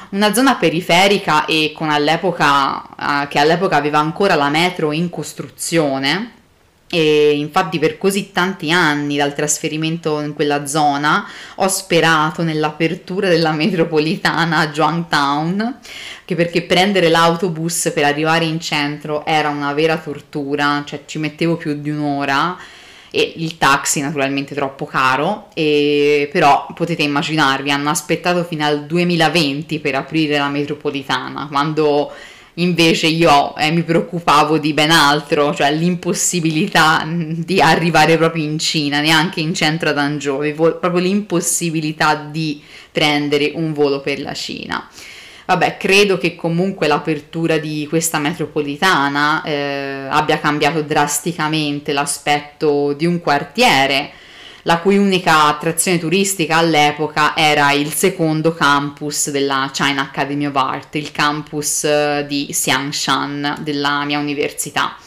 Una 0.10 0.34
zona 0.34 0.55
periferica 0.55 1.46
e 1.46 1.74
all'epoca, 1.79 3.24
eh, 3.24 3.27
che 3.27 3.39
all'epoca 3.39 3.75
aveva 3.75 4.00
ancora 4.00 4.36
la 4.36 4.50
metro 4.50 4.91
in 4.91 5.10
costruzione, 5.10 6.41
e 6.93 7.32
infatti 7.39 7.79
per 7.79 7.98
così 7.98 8.32
tanti 8.32 8.72
anni 8.72 9.17
dal 9.17 9.34
trasferimento 9.34 10.22
in 10.22 10.36
quella 10.36 10.67
zona 10.67 11.27
ho 11.55 11.67
sperato 11.67 12.43
nell'apertura 12.43 13.29
della 13.29 13.51
metropolitana 13.51 14.60
a 14.60 14.72
Zhuangtown, 14.72 15.79
che 16.24 16.36
perché 16.36 16.62
prendere 16.62 17.10
l'autobus 17.10 17.89
per 17.96 18.03
arrivare 18.03 18.46
in 18.46 18.60
centro 18.60 19.25
era 19.25 19.50
una 19.50 19.74
vera 19.74 19.98
tortura, 19.98 20.84
cioè 20.86 21.01
ci 21.08 21.17
mettevo 21.17 21.58
più 21.58 21.82
di 21.82 21.89
un'ora 21.89 22.55
e 23.15 23.34
il 23.36 23.60
taxi 23.60 24.01
naturalmente 24.01 24.55
troppo 24.55 24.88
caro, 24.88 25.50
e, 25.53 26.27
però 26.32 26.65
potete 26.74 27.03
immaginarvi, 27.03 27.70
hanno 27.70 27.91
aspettato 27.91 28.43
fino 28.43 28.65
al 28.65 28.88
2020 28.88 29.77
per 29.77 29.93
aprire 29.93 30.39
la 30.39 30.50
metropolitana, 30.50 31.48
quando 31.48 32.12
invece 32.55 33.05
io 33.05 33.55
eh, 33.55 33.70
mi 33.70 33.84
preoccupavo 33.84 34.58
di 34.58 34.74
ben 34.74 34.89
altro, 34.89 35.53
cioè 35.53 35.72
l'impossibilità 35.72 37.08
di 37.08 37.62
arrivare 37.62 38.17
proprio 38.17 38.43
in 38.43 38.58
Cina, 38.58 39.00
neanche 39.00 39.41
in 39.41 39.53
centro 39.53 39.89
ad 39.89 40.00
Hangzhou, 40.00 40.38
avevo 40.38 40.75
proprio 40.77 41.01
l'impossibilità 41.01 42.15
di 42.15 42.63
prendere 42.91 43.51
un 43.53 43.74
volo 43.74 44.01
per 44.01 44.20
la 44.22 44.34
Cina. 44.34 44.89
Vabbè, 45.53 45.77
credo 45.77 46.17
che 46.17 46.36
comunque 46.36 46.88
l'apertura 46.88 47.60
di 47.60 47.86
questa 47.88 48.17
metropolitana 48.17 49.43
eh, 49.43 50.07
abbia 50.10 50.39
cambiato 50.39 50.81
drasticamente 50.81 51.93
l'aspetto 51.93 52.93
di 52.93 53.05
un 53.05 53.19
quartiere, 53.22 54.10
la 54.63 54.79
cui 54.79 54.98
unica 54.98 55.45
attrazione 55.45 56.00
turistica 56.00 56.57
all'epoca 56.57 57.38
era 57.38 57.72
il 57.72 57.93
secondo 57.93 58.55
campus 58.55 59.29
della 59.29 59.69
China 59.72 60.01
Academy 60.01 60.48
of 60.48 60.55
Art, 60.55 60.95
il 60.95 61.12
campus 61.12 61.83
eh, 61.83 62.25
di 62.27 62.48
Xiangshan 62.50 63.57
della 63.60 64.05
mia 64.05 64.17
università 64.17 64.98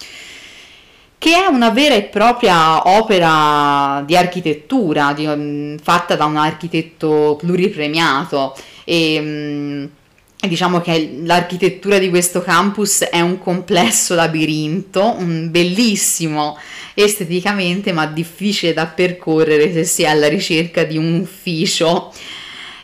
che 1.18 1.32
è 1.32 1.46
una 1.46 1.70
vera 1.70 1.94
e 1.94 2.02
propria 2.04 2.86
opera 2.88 4.00
di 4.06 4.16
architettura 4.16 5.12
di, 5.12 5.24
um, 5.24 5.76
fatta 5.78 6.14
da 6.14 6.26
un 6.26 6.36
architetto 6.36 7.36
pluripremiato. 7.40 8.54
E 8.84 9.18
um, 9.18 9.90
Diciamo 10.38 10.80
che 10.80 11.18
l'architettura 11.24 11.98
di 11.98 12.08
questo 12.08 12.40
campus 12.42 13.00
è 13.00 13.20
un 13.20 13.38
complesso 13.38 14.14
labirinto, 14.14 15.16
un 15.18 15.50
bellissimo 15.50 16.56
esteticamente, 16.94 17.92
ma 17.92 18.06
difficile 18.06 18.72
da 18.72 18.86
percorrere 18.86 19.72
se 19.72 19.84
si 19.84 20.02
è 20.02 20.06
alla 20.06 20.28
ricerca 20.28 20.84
di 20.84 20.96
un 20.98 21.20
ufficio. 21.20 22.12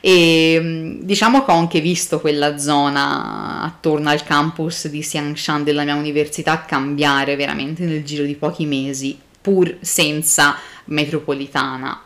E 0.00 0.98
diciamo 1.02 1.44
che 1.44 1.52
ho 1.52 1.54
anche 1.54 1.80
visto 1.80 2.20
quella 2.20 2.58
zona 2.58 3.62
attorno 3.62 4.10
al 4.10 4.24
campus 4.24 4.88
di 4.88 4.98
Xiangshan 4.98 5.62
della 5.62 5.84
mia 5.84 5.94
università 5.94 6.64
cambiare 6.64 7.36
veramente 7.36 7.84
nel 7.84 8.02
giro 8.02 8.24
di 8.24 8.34
pochi 8.34 8.66
mesi, 8.66 9.16
pur 9.40 9.76
senza 9.80 10.56
metropolitana. 10.86 12.02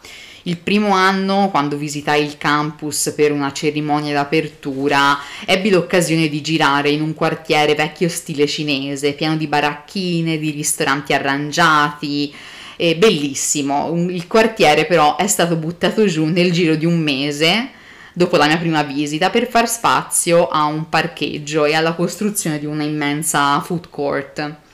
Il 0.46 0.58
primo 0.58 0.90
anno, 0.90 1.48
quando 1.50 1.76
visitai 1.76 2.24
il 2.24 2.38
campus 2.38 3.12
per 3.16 3.32
una 3.32 3.52
cerimonia 3.52 4.14
d'apertura, 4.14 5.18
ebbi 5.44 5.70
l'occasione 5.70 6.28
di 6.28 6.40
girare 6.40 6.88
in 6.90 7.02
un 7.02 7.14
quartiere 7.14 7.74
vecchio 7.74 8.08
stile 8.08 8.46
cinese, 8.46 9.14
pieno 9.14 9.36
di 9.36 9.48
baracchine, 9.48 10.38
di 10.38 10.52
ristoranti 10.52 11.12
arrangiati, 11.12 12.32
è 12.76 12.94
bellissimo. 12.94 13.92
Il 14.08 14.28
quartiere 14.28 14.84
però 14.86 15.16
è 15.16 15.26
stato 15.26 15.56
buttato 15.56 16.06
giù 16.06 16.26
nel 16.26 16.52
giro 16.52 16.76
di 16.76 16.86
un 16.86 17.00
mese 17.00 17.70
dopo 18.12 18.36
la 18.36 18.46
mia 18.46 18.58
prima 18.58 18.84
visita 18.84 19.30
per 19.30 19.48
far 19.48 19.68
spazio 19.68 20.46
a 20.46 20.62
un 20.66 20.88
parcheggio 20.88 21.64
e 21.64 21.74
alla 21.74 21.94
costruzione 21.94 22.60
di 22.60 22.66
una 22.66 22.84
immensa 22.84 23.60
food 23.62 23.90
court. 23.90 24.64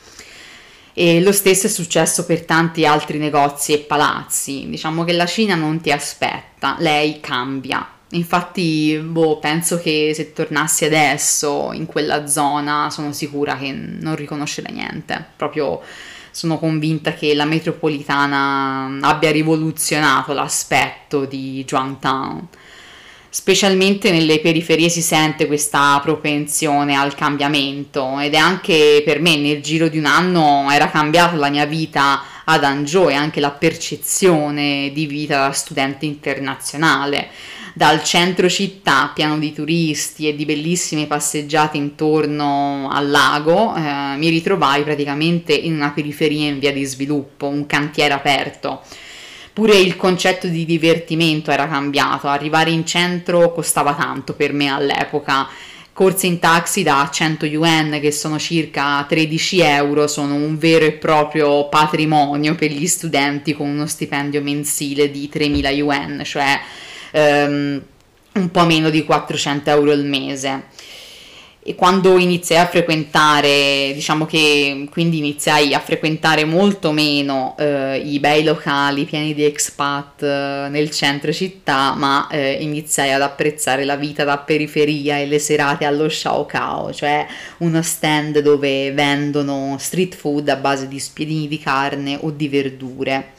E 0.94 1.22
lo 1.22 1.32
stesso 1.32 1.66
è 1.66 1.70
successo 1.70 2.26
per 2.26 2.44
tanti 2.44 2.84
altri 2.84 3.18
negozi 3.18 3.72
e 3.72 3.78
palazzi. 3.78 4.66
Diciamo 4.68 5.04
che 5.04 5.12
la 5.12 5.26
Cina 5.26 5.54
non 5.54 5.80
ti 5.80 5.90
aspetta, 5.90 6.76
lei 6.78 7.20
cambia. 7.20 7.86
Infatti, 8.10 9.00
boh, 9.02 9.38
penso 9.38 9.78
che 9.78 10.12
se 10.14 10.32
tornassi 10.32 10.84
adesso 10.84 11.70
in 11.72 11.86
quella 11.86 12.26
zona 12.26 12.90
sono 12.90 13.12
sicura 13.12 13.56
che 13.56 13.72
non 13.72 14.16
riconoscerei 14.16 14.72
niente. 14.72 15.24
Proprio 15.34 15.80
sono 16.30 16.58
convinta 16.58 17.14
che 17.14 17.34
la 17.34 17.44
metropolitana 17.46 18.98
abbia 19.00 19.30
rivoluzionato 19.30 20.32
l'aspetto 20.32 21.24
di 21.24 21.64
Zhuangtown 21.66 22.48
specialmente 23.34 24.10
nelle 24.10 24.40
periferie 24.40 24.90
si 24.90 25.00
sente 25.00 25.46
questa 25.46 25.98
propensione 26.02 26.94
al 26.94 27.14
cambiamento 27.14 28.18
ed 28.20 28.34
è 28.34 28.36
anche 28.36 29.00
per 29.06 29.22
me 29.22 29.36
nel 29.36 29.62
giro 29.62 29.88
di 29.88 29.96
un 29.96 30.04
anno 30.04 30.68
era 30.70 30.90
cambiata 30.90 31.36
la 31.36 31.48
mia 31.48 31.64
vita 31.64 32.22
ad 32.44 32.62
Hangzhou 32.62 33.08
e 33.08 33.14
anche 33.14 33.40
la 33.40 33.50
percezione 33.50 34.90
di 34.92 35.06
vita 35.06 35.46
da 35.46 35.52
studente 35.52 36.04
internazionale. 36.04 37.30
Dal 37.72 38.04
centro 38.04 38.50
città, 38.50 39.10
pieno 39.14 39.38
di 39.38 39.50
turisti 39.54 40.28
e 40.28 40.36
di 40.36 40.44
bellissime 40.44 41.06
passeggiate 41.06 41.78
intorno 41.78 42.90
al 42.92 43.08
lago, 43.08 43.74
eh, 43.74 44.14
mi 44.18 44.28
ritrovai 44.28 44.82
praticamente 44.82 45.54
in 45.54 45.72
una 45.72 45.92
periferia 45.92 46.50
in 46.50 46.58
via 46.58 46.72
di 46.72 46.84
sviluppo, 46.84 47.46
un 47.46 47.64
cantiere 47.64 48.12
aperto 48.12 48.82
Pure 49.52 49.76
il 49.76 49.96
concetto 49.96 50.46
di 50.46 50.64
divertimento 50.64 51.50
era 51.50 51.68
cambiato, 51.68 52.26
arrivare 52.26 52.70
in 52.70 52.86
centro 52.86 53.52
costava 53.52 53.94
tanto 53.94 54.32
per 54.32 54.54
me 54.54 54.68
all'epoca. 54.68 55.46
Corse 55.92 56.26
in 56.26 56.38
taxi 56.38 56.82
da 56.82 57.06
100 57.12 57.44
yuan, 57.44 57.98
che 58.00 58.12
sono 58.12 58.38
circa 58.38 59.04
13 59.06 59.60
euro, 59.60 60.06
sono 60.06 60.34
un 60.36 60.56
vero 60.56 60.86
e 60.86 60.92
proprio 60.92 61.68
patrimonio 61.68 62.54
per 62.54 62.70
gli 62.70 62.86
studenti 62.86 63.52
con 63.52 63.68
uno 63.68 63.86
stipendio 63.86 64.40
mensile 64.40 65.10
di 65.10 65.28
3000 65.28 65.70
yuan, 65.70 66.22
cioè 66.24 66.58
um, 67.12 67.82
un 68.32 68.50
po' 68.50 68.64
meno 68.64 68.88
di 68.88 69.04
400 69.04 69.68
euro 69.68 69.90
al 69.90 70.06
mese 70.06 70.62
e 71.64 71.76
quando 71.76 72.18
iniziai 72.18 72.60
a 72.60 72.66
frequentare, 72.66 73.92
diciamo 73.94 74.26
che 74.26 74.88
quindi 74.90 75.18
iniziai 75.18 75.74
a 75.74 75.78
frequentare 75.78 76.44
molto 76.44 76.90
meno 76.90 77.54
eh, 77.56 78.02
i 78.04 78.18
bei 78.18 78.42
locali 78.42 79.04
pieni 79.04 79.32
di 79.32 79.44
expat 79.44 80.24
eh, 80.24 80.66
nel 80.68 80.90
centro 80.90 81.32
città, 81.32 81.94
ma 81.94 82.26
eh, 82.28 82.54
iniziai 82.54 83.12
ad 83.12 83.22
apprezzare 83.22 83.84
la 83.84 83.94
vita 83.94 84.24
da 84.24 84.38
periferia 84.38 85.18
e 85.18 85.26
le 85.26 85.38
serate 85.38 85.84
allo 85.84 86.08
Shao 86.08 86.46
Kao, 86.46 86.92
cioè 86.92 87.24
uno 87.58 87.80
stand 87.80 88.40
dove 88.40 88.90
vendono 88.90 89.76
street 89.78 90.16
food 90.16 90.48
a 90.48 90.56
base 90.56 90.88
di 90.88 90.98
spiedini 90.98 91.46
di 91.46 91.58
carne 91.60 92.18
o 92.20 92.32
di 92.32 92.48
verdure. 92.48 93.34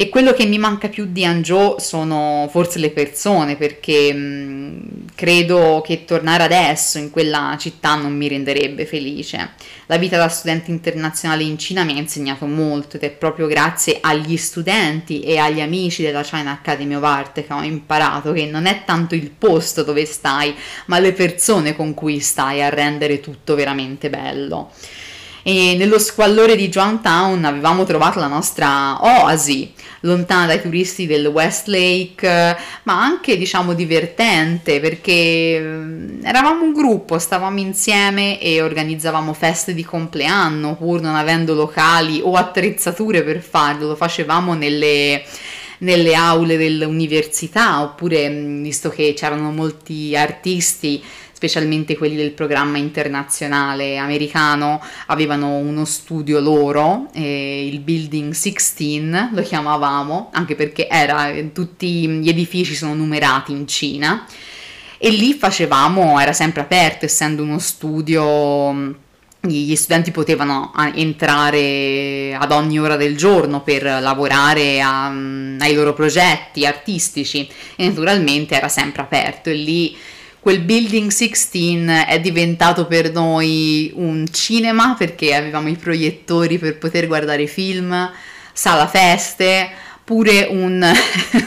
E 0.00 0.10
quello 0.10 0.32
che 0.32 0.46
mi 0.46 0.58
manca 0.58 0.88
più 0.88 1.06
di 1.10 1.24
Hangzhou 1.24 1.80
sono 1.80 2.46
forse 2.52 2.78
le 2.78 2.90
persone, 2.90 3.56
perché 3.56 4.12
mh, 4.12 5.06
credo 5.16 5.82
che 5.84 6.04
tornare 6.04 6.44
adesso 6.44 6.98
in 6.98 7.10
quella 7.10 7.56
città 7.58 7.96
non 7.96 8.16
mi 8.16 8.28
renderebbe 8.28 8.86
felice. 8.86 9.54
La 9.86 9.98
vita 9.98 10.16
da 10.16 10.28
studente 10.28 10.70
internazionale 10.70 11.42
in 11.42 11.58
Cina 11.58 11.82
mi 11.82 11.94
ha 11.94 11.98
insegnato 11.98 12.46
molto 12.46 12.94
ed 12.94 13.02
è 13.02 13.10
proprio 13.10 13.48
grazie 13.48 13.98
agli 14.00 14.36
studenti 14.36 15.22
e 15.22 15.38
agli 15.38 15.60
amici 15.60 16.02
della 16.02 16.22
China 16.22 16.52
Academy 16.52 16.94
of 16.94 17.02
Art 17.02 17.44
che 17.44 17.52
ho 17.52 17.62
imparato 17.64 18.30
che 18.30 18.46
non 18.46 18.66
è 18.66 18.84
tanto 18.84 19.16
il 19.16 19.32
posto 19.36 19.82
dove 19.82 20.04
stai, 20.04 20.54
ma 20.86 21.00
le 21.00 21.12
persone 21.12 21.74
con 21.74 21.94
cui 21.94 22.20
stai 22.20 22.62
a 22.62 22.68
rendere 22.68 23.18
tutto 23.18 23.56
veramente 23.56 24.08
bello 24.10 24.70
e 25.48 25.76
nello 25.78 25.98
squallore 25.98 26.56
di 26.56 26.68
Town 26.68 27.42
avevamo 27.42 27.84
trovato 27.84 28.18
la 28.18 28.26
nostra 28.26 29.02
oasi, 29.02 29.72
lontana 30.00 30.44
dai 30.44 30.60
turisti 30.60 31.06
del 31.06 31.26
Westlake, 31.26 32.54
ma 32.82 33.02
anche 33.02 33.38
diciamo 33.38 33.72
divertente 33.72 34.78
perché 34.78 35.58
mm, 35.58 36.20
eravamo 36.22 36.64
un 36.64 36.74
gruppo, 36.74 37.18
stavamo 37.18 37.60
insieme 37.60 38.38
e 38.38 38.60
organizzavamo 38.60 39.32
feste 39.32 39.72
di 39.72 39.86
compleanno 39.86 40.76
pur 40.76 41.00
non 41.00 41.14
avendo 41.14 41.54
locali 41.54 42.20
o 42.22 42.34
attrezzature 42.34 43.22
per 43.22 43.40
farlo, 43.40 43.86
lo 43.86 43.96
facevamo 43.96 44.52
nelle 44.52 45.24
nelle 45.78 46.14
aule 46.14 46.56
dell'università 46.56 47.82
oppure 47.82 48.28
mm, 48.28 48.62
visto 48.62 48.90
che 48.90 49.14
c'erano 49.14 49.50
molti 49.50 50.16
artisti 50.16 51.02
specialmente 51.38 51.96
quelli 51.96 52.16
del 52.16 52.32
programma 52.32 52.78
internazionale 52.78 53.96
americano, 53.96 54.82
avevano 55.06 55.58
uno 55.58 55.84
studio 55.84 56.40
loro, 56.40 57.06
eh, 57.12 57.64
il 57.64 57.78
Building 57.78 58.32
16 58.32 59.30
lo 59.32 59.42
chiamavamo, 59.42 60.30
anche 60.32 60.56
perché 60.56 60.88
era, 60.88 61.30
tutti 61.52 62.08
gli 62.08 62.28
edifici 62.28 62.74
sono 62.74 62.92
numerati 62.94 63.52
in 63.52 63.68
Cina. 63.68 64.26
E 64.98 65.10
lì 65.10 65.32
facevamo, 65.32 66.18
era 66.18 66.32
sempre 66.32 66.62
aperto 66.62 67.04
essendo 67.04 67.44
uno 67.44 67.60
studio 67.60 68.96
gli 69.40 69.76
studenti 69.76 70.10
potevano 70.10 70.72
entrare 70.92 72.36
ad 72.36 72.50
ogni 72.50 72.80
ora 72.80 72.96
del 72.96 73.16
giorno 73.16 73.62
per 73.62 73.84
lavorare 73.84 74.80
a, 74.80 75.06
ai 75.06 75.74
loro 75.74 75.94
progetti 75.94 76.66
artistici. 76.66 77.48
E 77.76 77.86
naturalmente 77.86 78.56
era 78.56 78.68
sempre 78.68 79.02
aperto. 79.02 79.50
E 79.50 79.54
lì 79.54 79.96
quel 80.40 80.60
Building 80.60 81.10
16 81.10 81.84
è 82.06 82.20
diventato 82.20 82.86
per 82.86 83.12
noi 83.12 83.92
un 83.94 84.26
cinema 84.30 84.94
perché 84.96 85.34
avevamo 85.34 85.68
i 85.68 85.76
proiettori 85.76 86.58
per 86.58 86.78
poter 86.78 87.06
guardare 87.06 87.46
film, 87.46 88.10
sala 88.52 88.86
feste, 88.86 89.70
pure 90.08 90.46
un, 90.48 90.82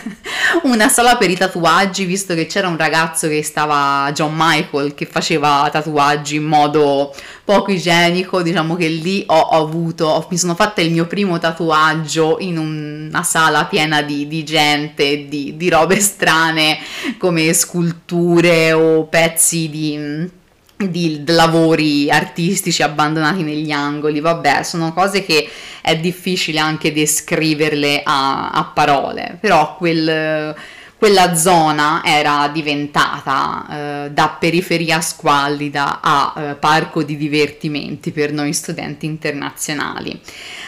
una 0.61 0.87
sala 0.87 1.17
per 1.17 1.31
i 1.31 1.35
tatuaggi, 1.35 2.05
visto 2.05 2.35
che 2.35 2.45
c'era 2.45 2.67
un 2.67 2.77
ragazzo 2.77 3.27
che 3.27 3.41
stava, 3.41 4.11
John 4.13 4.33
Michael, 4.35 4.93
che 4.93 5.07
faceva 5.07 5.67
tatuaggi 5.71 6.35
in 6.35 6.43
modo 6.43 7.11
poco 7.43 7.71
igienico, 7.71 8.43
diciamo 8.43 8.75
che 8.75 8.87
lì 8.87 9.23
ho, 9.25 9.33
ho 9.35 9.65
avuto, 9.65 10.27
mi 10.29 10.37
sono 10.37 10.53
fatta 10.53 10.79
il 10.79 10.91
mio 10.91 11.07
primo 11.07 11.39
tatuaggio 11.39 12.37
in 12.39 12.59
una 12.59 13.23
sala 13.23 13.65
piena 13.65 14.03
di, 14.03 14.27
di 14.27 14.43
gente, 14.43 15.27
di, 15.27 15.57
di 15.57 15.67
robe 15.67 15.99
strane 15.99 16.77
come 17.17 17.51
sculture 17.53 18.73
o 18.73 19.05
pezzi 19.05 19.69
di 19.71 20.39
di 20.89 21.23
lavori 21.27 22.09
artistici 22.09 22.81
abbandonati 22.81 23.43
negli 23.43 23.71
angoli, 23.71 24.19
vabbè, 24.19 24.63
sono 24.63 24.93
cose 24.93 25.23
che 25.23 25.49
è 25.81 25.97
difficile 25.97 26.59
anche 26.59 26.93
descriverle 26.93 28.01
a, 28.03 28.49
a 28.49 28.71
parole, 28.73 29.37
però 29.39 29.75
quel, 29.75 30.55
quella 31.01 31.33
zona 31.33 32.03
era 32.05 32.47
diventata 32.53 33.65
eh, 34.05 34.11
da 34.11 34.37
periferia 34.39 35.01
squallida 35.01 35.99
a 35.99 36.33
eh, 36.37 36.53
parco 36.53 37.01
di 37.01 37.17
divertimenti 37.17 38.11
per 38.11 38.31
noi 38.31 38.53
studenti 38.53 39.07
internazionali. 39.07 40.21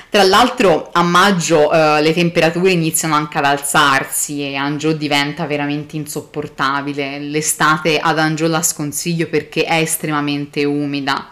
Tra 0.10 0.24
l'altro 0.24 0.89
a 0.91 1.04
maggio 1.04 1.72
eh, 1.72 2.02
le 2.02 2.13
temperature 2.13 2.72
iniziano 2.72 3.13
anche 3.13 3.38
ad 3.38 3.46
alzarsi 3.46 4.41
e 4.41 4.56
Hangzhou 4.56 4.93
diventa 4.93 5.46
veramente 5.46 5.98
insopportabile. 5.98 7.19
L'estate 7.19 8.00
ad 8.00 8.17
Hangzhou 8.17 8.50
la 8.50 8.63
sconsiglio 8.63 9.28
perché 9.28 9.65
è 9.65 9.76
estremamente 9.76 10.63
umida. 10.63 11.30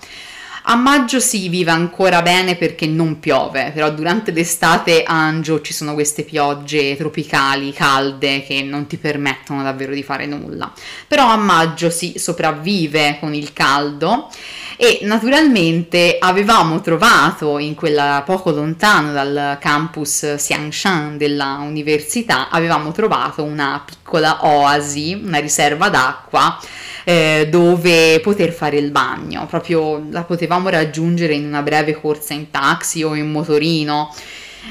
A 0.71 0.75
maggio 0.75 1.19
si 1.19 1.49
vive 1.49 1.69
ancora 1.69 2.21
bene 2.21 2.55
perché 2.55 2.87
non 2.87 3.19
piove, 3.19 3.71
però 3.73 3.91
durante 3.91 4.31
l'estate 4.31 5.03
a 5.03 5.25
Hangzhou 5.25 5.59
ci 5.59 5.73
sono 5.73 5.93
queste 5.93 6.23
piogge 6.23 6.95
tropicali, 6.95 7.73
calde, 7.73 8.41
che 8.45 8.63
non 8.63 8.87
ti 8.87 8.95
permettono 8.95 9.63
davvero 9.63 9.93
di 9.93 10.01
fare 10.01 10.25
nulla. 10.27 10.71
Però 11.09 11.27
a 11.27 11.35
maggio 11.35 11.89
si 11.89 12.13
sopravvive 12.15 13.17
con 13.19 13.33
il 13.33 13.51
caldo 13.51 14.29
e 14.77 14.99
naturalmente 15.01 16.15
avevamo 16.17 16.79
trovato 16.79 17.57
in 17.57 17.75
quella 17.75 18.23
poco 18.25 18.51
lontano 18.51 19.11
dal 19.11 19.57
campus 19.59 20.35
Xiangshan 20.37 21.17
della 21.17 21.57
università, 21.61 22.47
avevamo 22.47 22.93
trovato 22.93 23.43
una 23.43 23.83
piccola 23.85 24.45
oasi, 24.45 25.19
una 25.21 25.39
riserva 25.39 25.89
d'acqua 25.89 26.57
eh, 27.03 27.47
dove 27.49 28.19
poter 28.21 28.51
fare 28.51 28.77
il 28.77 28.91
bagno, 28.91 29.45
proprio 29.47 30.05
la 30.09 30.23
potevamo 30.23 30.69
raggiungere 30.69 31.33
in 31.33 31.45
una 31.45 31.61
breve 31.61 31.99
corsa 31.99 32.33
in 32.33 32.51
taxi 32.51 33.03
o 33.03 33.15
in 33.15 33.31
motorino. 33.31 34.13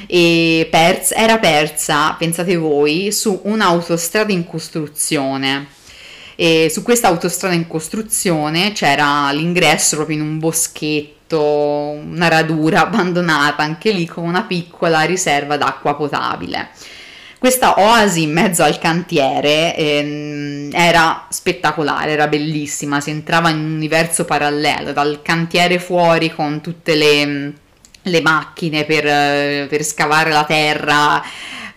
E 0.06 0.68
persa, 0.70 1.16
era 1.16 1.38
persa, 1.38 2.12
pensate 2.12 2.56
voi, 2.56 3.10
su 3.12 3.40
un'autostrada 3.44 4.32
in 4.32 4.46
costruzione. 4.46 5.66
E 6.36 6.70
su 6.70 6.82
questa 6.82 7.08
autostrada 7.08 7.54
in 7.54 7.66
costruzione 7.66 8.72
c'era 8.72 9.30
l'ingresso 9.30 9.96
proprio 9.96 10.16
in 10.16 10.22
un 10.22 10.38
boschetto, 10.38 11.38
una 11.38 12.28
radura 12.28 12.80
abbandonata 12.82 13.62
anche 13.62 13.90
lì 13.90 14.06
con 14.06 14.24
una 14.24 14.44
piccola 14.44 15.02
riserva 15.02 15.56
d'acqua 15.58 15.94
potabile. 15.96 16.70
Questa 17.40 17.80
oasi 17.80 18.24
in 18.24 18.32
mezzo 18.32 18.62
al 18.62 18.78
cantiere 18.78 19.74
ehm, 19.74 20.68
era 20.74 21.26
spettacolare, 21.30 22.10
era 22.10 22.28
bellissima, 22.28 23.00
si 23.00 23.08
entrava 23.08 23.48
in 23.48 23.56
un 23.56 23.72
universo 23.76 24.26
parallelo, 24.26 24.92
dal 24.92 25.22
cantiere 25.22 25.78
fuori 25.78 26.34
con 26.34 26.60
tutte 26.60 26.94
le, 26.96 27.54
le 28.02 28.20
macchine 28.20 28.84
per, 28.84 29.68
per 29.68 29.82
scavare 29.82 30.28
la 30.30 30.44
terra, 30.44 31.22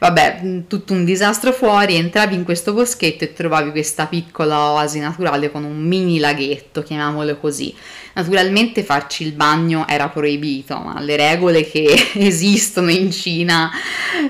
Vabbè, 0.04 0.66
tutto 0.68 0.92
un 0.92 1.06
disastro 1.06 1.54
fuori, 1.54 1.96
entravi 1.96 2.36
in 2.36 2.44
questo 2.44 2.74
boschetto 2.74 3.24
e 3.24 3.32
trovavi 3.32 3.72
questa 3.72 4.06
piccola 4.06 4.72
oasi 4.72 5.00
naturale 5.00 5.50
con 5.50 5.64
un 5.64 5.80
mini 5.80 6.20
laghetto, 6.20 6.84
chiamiamolo 6.84 7.38
così. 7.38 7.74
Naturalmente 8.14 8.84
farci 8.84 9.24
il 9.24 9.34
bagno 9.34 9.88
era 9.88 10.08
proibito, 10.10 10.78
ma 10.78 11.00
le 11.00 11.16
regole 11.16 11.70
che 11.70 12.12
esistono 12.16 12.92
in 12.92 13.12
Cina 13.12 13.72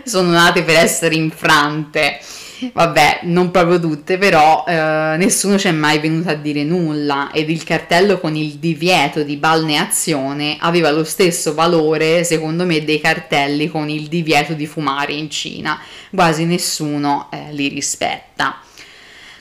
sono 0.03 0.31
nate 0.31 0.63
per 0.63 0.77
essere 0.77 1.15
infrante. 1.15 2.19
Vabbè, 2.71 3.21
non 3.23 3.51
proprio 3.51 3.77
tutte, 3.79 4.17
però 4.17 4.63
eh, 4.65 5.15
nessuno 5.17 5.57
ci 5.57 5.67
è 5.67 5.71
mai 5.71 5.99
venuto 5.99 6.29
a 6.29 6.33
dire 6.33 6.63
nulla 6.63 7.31
ed 7.33 7.49
il 7.49 7.63
cartello 7.63 8.19
con 8.19 8.37
il 8.37 8.53
divieto 8.53 9.23
di 9.23 9.35
balneazione 9.35 10.55
aveva 10.59 10.89
lo 10.91 11.03
stesso 11.03 11.53
valore, 11.53 12.23
secondo 12.23 12.65
me, 12.65 12.85
dei 12.85 13.01
cartelli 13.01 13.67
con 13.67 13.89
il 13.89 14.07
divieto 14.07 14.53
di 14.53 14.65
fumare 14.65 15.11
in 15.11 15.29
Cina. 15.29 15.77
Quasi 16.09 16.45
nessuno 16.45 17.27
eh, 17.31 17.51
li 17.51 17.67
rispetta. 17.67 18.61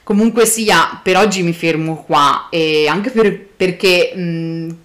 Comunque 0.04 0.46
sia, 0.46 1.00
per 1.02 1.16
oggi 1.16 1.42
mi 1.42 1.52
fermo 1.52 2.02
qua 2.04 2.48
e 2.50 2.88
anche 2.88 3.10
per, 3.10 3.38
perché 3.38 4.12
mh, 4.14 4.76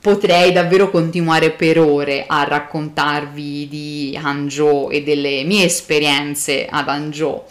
potrei 0.00 0.52
davvero 0.52 0.90
continuare 0.90 1.50
per 1.50 1.78
ore 1.78 2.26
a 2.26 2.44
raccontarvi 2.44 3.68
di 3.68 4.18
Hangzhou 4.22 4.90
e 4.90 5.02
delle 5.02 5.44
mie 5.44 5.64
esperienze 5.64 6.66
ad 6.70 6.88
Hangzhou. 6.88 7.42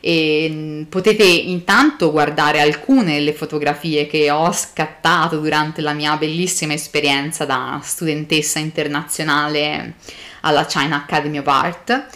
E 0.00 0.84
potete 0.88 1.22
intanto 1.22 2.10
guardare 2.10 2.60
alcune 2.60 3.14
delle 3.14 3.32
fotografie 3.32 4.08
che 4.08 4.32
ho 4.32 4.52
scattato 4.52 5.38
durante 5.38 5.80
la 5.80 5.92
mia 5.92 6.16
bellissima 6.16 6.72
esperienza 6.72 7.44
da 7.44 7.80
studentessa 7.80 8.58
internazionale 8.58 9.94
alla 10.40 10.66
China 10.66 10.96
Academy 10.96 11.38
of 11.38 11.46
Art 11.46 12.06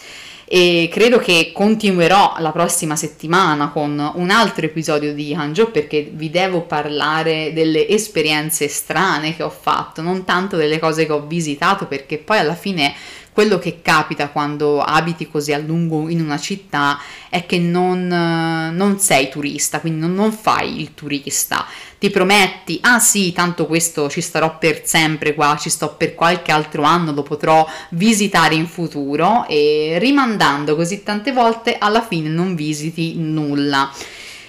e 0.49 0.87
credo 0.89 1.19
che 1.19 1.51
continuerò 1.53 2.35
la 2.39 2.53
prossima 2.53 2.95
settimana 2.95 3.67
con 3.67 4.13
un 4.15 4.29
altro 4.29 4.65
episodio 4.65 5.13
di 5.13 5.33
Hangzhou 5.33 5.71
perché 5.71 6.09
vi 6.09 6.29
devo 6.29 6.61
parlare 6.61 7.51
delle 7.51 7.85
esperienze 7.85 8.69
strane 8.69 9.35
che 9.35 9.43
ho 9.43 9.49
fatto, 9.49 10.01
non 10.01 10.23
tanto 10.23 10.55
delle 10.55 10.79
cose 10.79 11.05
che 11.05 11.11
ho 11.11 11.27
visitato 11.27 11.85
perché 11.85 12.17
poi 12.17 12.37
alla 12.37 12.55
fine 12.55 12.93
quello 13.37 13.59
che 13.59 13.83
capita 13.83 14.29
quando 14.29 14.81
abiti 14.81 15.29
così 15.29 15.53
a 15.53 15.59
lungo 15.59 16.09
in 16.09 16.21
una 16.21 16.39
città 16.39 16.97
è 17.29 17.45
che 17.45 17.59
non, 17.59 18.07
non 18.07 18.97
sei 18.97 19.29
turista, 19.29 19.79
quindi 19.79 19.99
non, 19.99 20.15
non, 20.15 20.31
fai 20.31 20.81
il 20.81 20.95
turista. 20.95 21.63
Ti 21.99 22.09
prometti, 22.09 22.79
ah 22.81 22.97
sì, 22.97 23.33
tanto 23.33 23.67
questo 23.67 24.09
ci 24.09 24.21
starò 24.21 24.57
per 24.57 24.81
sempre 24.85 25.35
qua, 25.35 25.55
ci 25.55 25.69
sto 25.69 25.93
per 25.93 26.15
qualche 26.15 26.51
altro 26.51 26.81
anno, 26.81 27.11
lo 27.11 27.21
potrò 27.21 27.63
visitare 27.89 28.55
in 28.55 28.65
futuro 28.65 29.45
e 29.47 29.97
rimandando 29.99 30.75
così 30.75 31.03
tante 31.03 31.31
volte 31.31 31.77
alla 31.77 32.01
fine 32.01 32.29
non 32.29 32.55
visiti 32.55 33.19
nulla. 33.19 33.93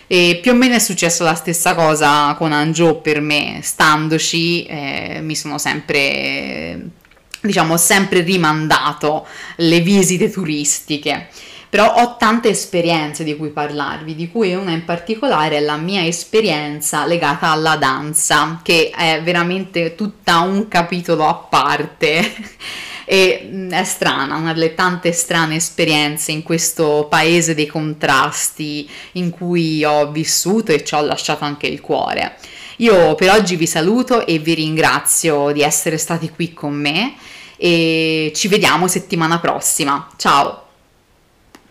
E 0.06 0.38
più 0.40 0.52
o 0.52 0.54
meno 0.54 0.76
è 0.76 0.78
successa 0.78 1.24
la 1.24 1.34
stessa 1.34 1.74
cosa 1.74 2.34
con 2.38 2.52
Angiò 2.52 3.02
per 3.02 3.20
me, 3.20 3.60
standoci 3.62 4.64
eh, 4.64 5.18
mi 5.20 5.36
sono 5.36 5.58
sempre 5.58 6.96
diciamo, 7.40 7.76
sempre 7.76 8.20
rimandato 8.20 9.26
le 9.56 9.80
visite 9.80 10.30
turistiche. 10.30 11.28
Però 11.70 11.96
ho 11.96 12.16
tante 12.16 12.48
esperienze 12.48 13.24
di 13.24 13.36
cui 13.36 13.50
parlarvi, 13.50 14.14
di 14.14 14.30
cui 14.30 14.54
una 14.54 14.70
in 14.70 14.86
particolare 14.86 15.58
è 15.58 15.60
la 15.60 15.76
mia 15.76 16.02
esperienza 16.02 17.04
legata 17.04 17.48
alla 17.48 17.76
danza, 17.76 18.60
che 18.62 18.90
è 18.94 19.20
veramente 19.22 19.94
tutta 19.94 20.38
un 20.38 20.66
capitolo 20.68 21.26
a 21.26 21.34
parte. 21.34 22.34
e 23.10 23.48
mm, 23.50 23.70
è 23.70 23.84
strana, 23.84 24.36
una 24.36 24.52
delle 24.52 24.74
tante 24.74 25.12
strane 25.12 25.56
esperienze 25.56 26.30
in 26.30 26.42
questo 26.42 27.06
paese 27.08 27.54
dei 27.54 27.66
contrasti 27.66 28.88
in 29.12 29.30
cui 29.30 29.82
ho 29.82 30.10
vissuto 30.10 30.72
e 30.72 30.84
ci 30.84 30.94
ho 30.94 31.00
lasciato 31.02 31.44
anche 31.44 31.66
il 31.66 31.80
cuore. 31.80 32.36
Io 32.78 33.14
per 33.16 33.30
oggi 33.30 33.56
vi 33.56 33.66
saluto 33.66 34.24
e 34.24 34.38
vi 34.38 34.54
ringrazio 34.54 35.50
di 35.52 35.62
essere 35.62 35.98
stati 35.98 36.30
qui 36.30 36.52
con 36.52 36.74
me 36.74 37.14
e 37.56 38.30
ci 38.34 38.46
vediamo 38.46 38.86
settimana 38.86 39.40
prossima. 39.40 40.06
Ciao! 40.16 40.67